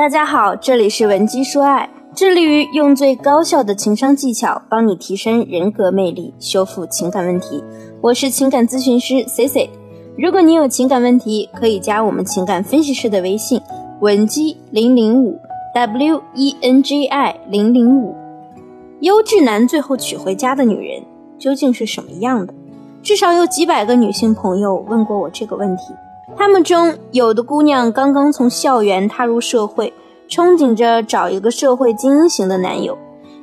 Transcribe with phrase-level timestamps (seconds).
[0.00, 7.62] 大家好，这里是文姬说爱，致力于用最高效的情商技巧帮你提升人格魅力，修复情感问题。
[8.00, 9.68] 我是情感咨询师 C C。
[10.16, 13.60] 如果你有情感问题，可以加我们情感分析师的微信
[14.00, 15.38] 文姬零零五
[15.74, 18.16] W E N G I 零零五。
[19.00, 21.02] 优质男最后娶回家的女人
[21.38, 22.54] 究竟是什么样的？
[23.02, 25.82] 至少有几百个女性朋友问过我这个问题。
[26.36, 29.92] 她们中有的姑娘刚刚从校园踏入社会，
[30.28, 32.94] 憧憬着找一个社会精英型的男友；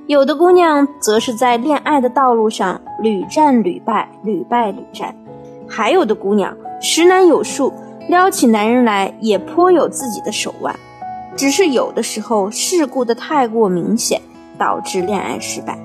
[0.08, 5.14] 有的姑娘则是在恋爱的道路上屡战屡败，屡败屡战；
[5.68, 7.72] 还有的姑娘十男有数，
[8.08, 10.76] 撩起男人来也颇有自己的手腕，
[11.36, 14.20] 只是有的时候事故的太过明显，
[14.58, 15.78] 导致恋爱失败。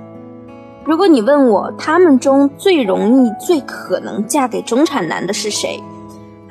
[0.85, 5.81] 如果你问我，她们中最容易、最可能嫁给中产男的是谁？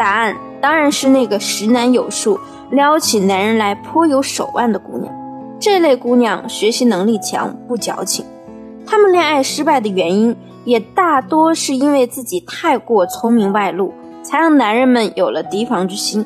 [0.01, 2.39] 答案当然是那个识男有数、
[2.71, 5.13] 撩起男人来颇有手腕的姑娘。
[5.59, 8.26] 这类姑娘学习能力强，不矫情。
[8.84, 16.26] 她们恋爱失败的原因，也大多是因为自己太过聪明外露，才让男人们有了提防之心。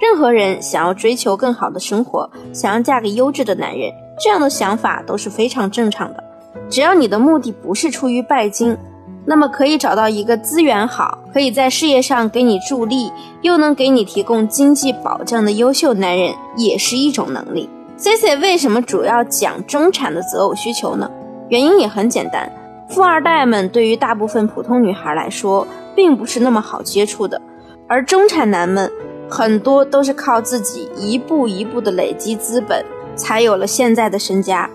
[0.00, 6.22] 任何人想要追求更好的生活，想要嫁给优质的男人，这样的想法都是非常正常的。
[6.70, 8.78] 只要你的目的不是出于拜金，
[9.26, 13.10] 那么可以找到一个资源好、可以在事业上给你助力，
[13.42, 17.68] 又能给你提供经济保障的优秀男人，也是一种能力。
[17.96, 21.10] C C 为什么主要讲中产的择偶需求呢？
[21.48, 22.50] 原因也很简单，
[22.88, 27.40] 富二代们对于大部分普通女孩来说，并不是那么好接触的，
[27.88, 28.90] 而中产男们
[29.28, 32.84] 很多都是靠自己一步一步的累积资本，
[33.16, 34.70] 才有了现在的身家。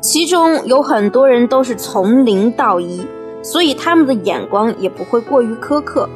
[0.00, 3.04] 其中有很多人都是从零到一，
[3.42, 6.08] 所以他们的眼光也不会过于苛刻。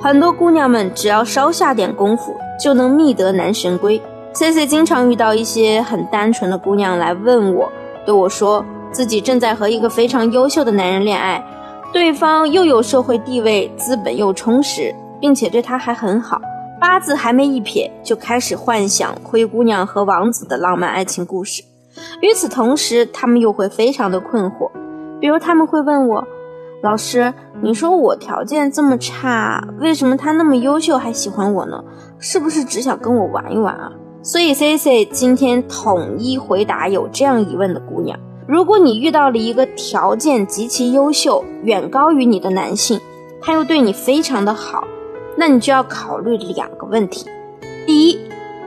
[0.00, 4.00] 很多姑娘们只要稍下点功夫，就能觅得男神归。
[4.32, 7.70] C C 经常遇到一些很单纯的姑娘来问我，
[8.06, 11.44] 对我说自己正在和一个非常优秀的男人恋爱，
[11.92, 16.40] 对方又有社会地位，资本又充实，并且对她还很好，
[16.78, 21.64] 八字还没一撇，就开始幻想灰姑娘和王子的浪漫爱情故事。
[22.20, 24.70] 与此同时，他们又会非常的困惑，
[25.18, 26.24] 比如他们会问我
[26.80, 31.82] ：“老师，你说我条件这么差，为什么他那么优秀还喜欢我呢？
[32.20, 33.90] 是不是只想跟我玩一玩啊？”
[34.22, 43.00] 所以 C C 今天统一回答有这样疑问的姑娘：如果你遇到了一个条件极其优秀、远高于你的男性，
[43.40, 44.84] 他又对你非常的好，
[45.36, 47.28] 那你就要考虑两个问题。
[47.86, 48.18] 第一，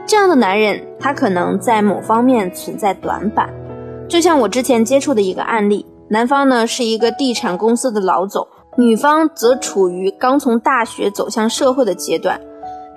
[0.06, 3.48] 这样的男人，他可能在某方面存在短板，
[4.06, 8.46] 就像我之前接触的一个案例，男方呢是一个地产公司的老总，
[8.76, 12.38] 女方则处于刚从大学走向社会的阶段，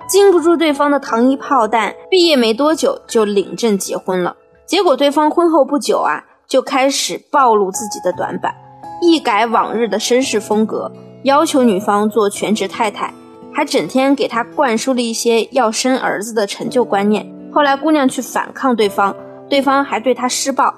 [0.06, 4.36] 经不住对方的糖衣炮弹，毕业没多久就领证结婚了。
[4.66, 8.54] 结果对方婚后不久啊，就开始暴露自己的短板，
[9.00, 13.14] 一改往日的绅士风格，要求女方做全职太太。
[13.50, 17.26] 还整天给他灌输了一些要生儿子的陈旧观念。
[17.50, 19.16] 后来姑娘去反抗对方，
[19.48, 20.74] 对方还对她施暴。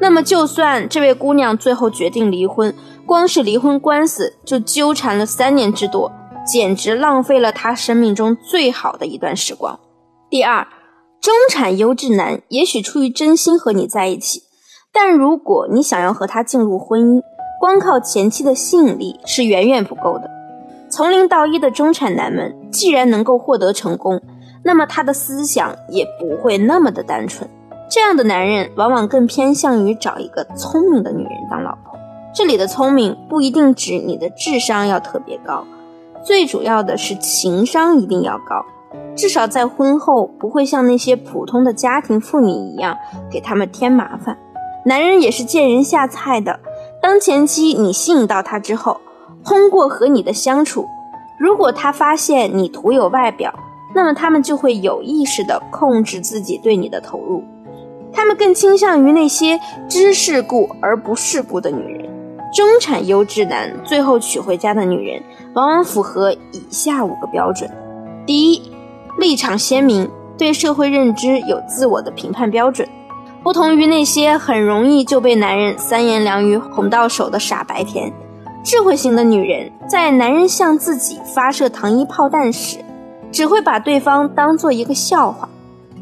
[0.00, 2.74] 那么，就算这位姑娘最后决定离婚，
[3.06, 6.12] 光是离婚官司就纠缠了三年之多，
[6.46, 9.78] 简直浪费了她生命中最好的一段时光。
[10.28, 10.66] 第二，
[11.20, 14.42] 中产优质男也许出于真心和你在一起，
[14.92, 17.22] 但如果你想要和他进入婚姻，
[17.60, 20.28] 光靠前期的吸引力是远远不够的。
[20.90, 24.20] 从零到一的中产男们，既然能够获得成功，
[24.62, 27.48] 那么他的思想也不会那么的单纯。
[27.88, 31.98] 这样的男人往往更偏向于找一个聪明的女人当老婆。
[32.34, 35.64] 这里的聪明不一定指你的智商要特别高，
[36.24, 38.64] 最主要的是情商一定要高，
[39.14, 42.96] 至少在婚后不会像那些普通的家庭妇女一样
[43.30, 44.36] 给他们添麻烦。
[44.86, 46.60] 男人也是见人下菜的，
[47.00, 49.00] 当前期你吸引到他之后。
[49.44, 50.88] 通过和你的相处，
[51.38, 53.52] 如果他发现你徒有外表，
[53.94, 57.44] 那么他们就会有意识地控制自己对你的投入。
[58.14, 62.08] 他们更倾向于那些知世故而不世故的女人。
[62.52, 65.20] 中产优质男最后娶回家的女人，
[65.54, 67.68] 往往符合以下五个标准：
[68.24, 68.70] 第一，
[69.18, 70.08] 立场鲜明，
[70.38, 72.88] 对社会认知有自我的评判标准，
[73.42, 78.12] 不同于那些很容易就被男人三言两语哄到手的傻白甜。
[78.62, 82.78] 智慧型的女人在男人向自己发射糖衣炮弹时，
[83.32, 85.48] 只会把对方当做一个笑话，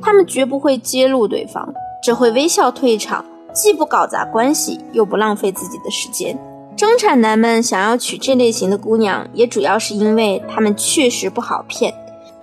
[0.03, 1.73] 他们绝不会揭露对方，
[2.03, 6.37] 只会微笑退场，既不搞砸关系，又不浪费自己的时间。
[6.77, 11.95] 中产男们想要娶这类型的姑娘，也主要是因为他们确实不好骗，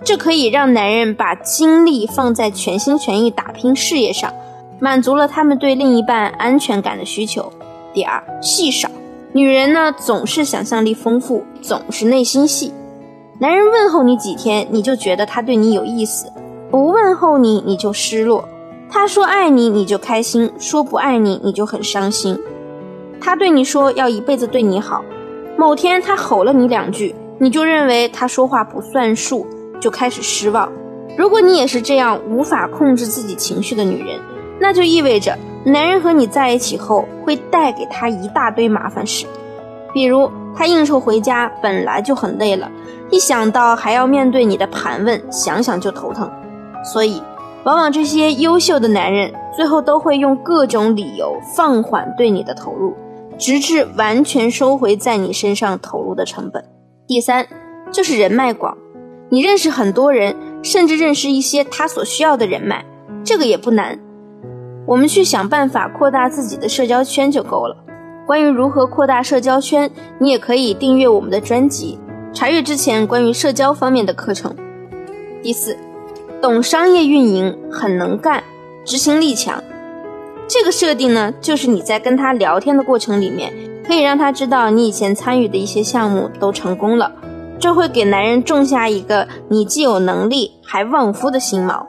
[0.02, 4.32] 这可以让男人把精力放在全心全意打拼事业上，
[4.78, 7.52] 满足了他们对另一半安全感的需求。
[7.92, 8.88] 第二，戏少，
[9.34, 12.72] 女人呢总是想象力丰富，总是内心戏。
[13.40, 16.28] 男人问候你几天，你就觉得他对你有意思；
[16.70, 18.48] 不问候你，你就失落。
[18.90, 22.38] 他说爱你，你就开心；说不爱你，你就很伤心。
[23.20, 25.04] 他对你说要一辈子对你好，
[25.56, 29.46] 某天他吼了你两句，你就认为他说话不算数。
[29.80, 30.70] 就开始失望。
[31.16, 34.20] 如果你也是这样无法控制自己情绪的女人，
[34.60, 35.34] 那就意味着
[35.64, 39.24] 男人和你在一起后会带给他一大堆麻烦事。
[39.94, 42.70] 比如他应酬回家本来就很累了，
[43.08, 46.30] 一想到还要面对你的盘问，想想就头疼。
[46.84, 47.22] 所以，
[47.64, 52.94] 往往这些优秀的男人最后都会用各种理由放缓对你的投入，
[53.36, 56.64] 直至完全收回在你身上投入的成本。
[57.06, 57.46] 第三，
[57.92, 58.76] 就是人脉广。
[59.28, 62.84] 你认识很多人，甚至认识一些他所需要的人脉，
[63.22, 63.98] 这个也不难。
[64.86, 67.76] 我们去想办法扩大自己的社交圈就够了。
[68.26, 71.98] 关于如何扩大社交圈，你也可以订阅我们的专辑，
[72.32, 74.56] 查阅之前关于社交方面的课程。
[75.42, 75.76] 第四，
[76.40, 78.42] 懂商业运营，很能干，
[78.82, 79.62] 执行力强。
[80.48, 83.52] 这个设定呢，就是你在跟他聊天的过程里面，
[83.86, 87.12] 可以让他知道你以前参与的一些项目都成功了。
[87.58, 91.84] 这会给男人种下一个你既有能力还旺夫的心锚。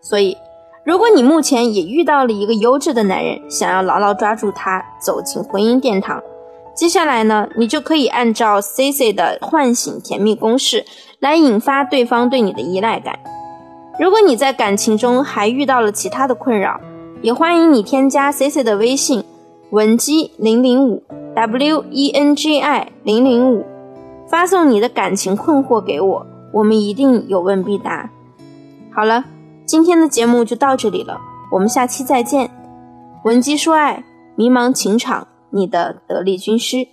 [0.00, 0.36] 所以，
[0.84, 6.22] 如果你目前也遇到了一个优质的男人，想要牢牢抓住他，走进婚姻殿堂，
[6.76, 10.84] 接下来呢，你就可以按照 C C 的唤醒甜蜜公式
[11.18, 13.18] 来引发对方对你的依赖感。
[13.98, 16.80] 如果你在感情中还遇到了其他的困扰，
[17.22, 19.24] 也欢迎你添加 C C 的微信
[19.70, 21.02] 文姬零零五
[21.34, 23.64] W E N G I 零零五。
[24.28, 28.10] 发送你的感情困惑给我，我们一定有问必答。
[28.92, 29.24] 好了，
[29.64, 31.18] 今天的节目就到这里了，
[31.52, 32.50] 我们下期再见。
[33.24, 34.04] 闻鸡说爱，
[34.34, 36.88] 迷茫情场，你的得力军师。